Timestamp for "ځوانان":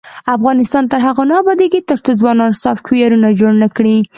2.19-2.51